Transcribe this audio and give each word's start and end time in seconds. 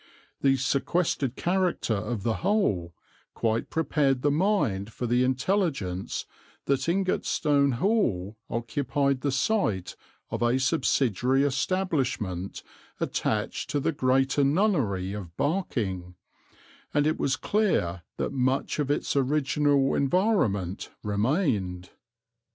The 0.41 0.57
sequestered 0.57 1.35
character 1.35 1.93
of 1.93 2.23
the 2.23 2.37
whole 2.37 2.95
quite 3.35 3.69
prepared 3.69 4.23
the 4.23 4.31
mind 4.31 4.91
for 4.91 5.05
the 5.05 5.23
intelligence 5.23 6.25
that 6.65 6.89
Ingatestone 6.89 7.73
Hall 7.73 8.35
occupied 8.49 9.21
the 9.21 9.31
site 9.31 9.95
of 10.31 10.41
a 10.41 10.57
subsidiary 10.57 11.43
establishment 11.43 12.63
attached 12.99 13.69
to 13.69 13.79
the 13.79 13.91
greater 13.91 14.43
nunnery 14.43 15.13
of 15.13 15.37
Barking, 15.37 16.15
and 16.95 17.05
it 17.05 17.19
was 17.19 17.35
clear 17.35 18.01
that 18.17 18.33
much 18.33 18.79
of 18.79 18.89
its 18.89 19.15
original 19.15 19.93
environment 19.93 20.89
remained. 21.03 21.91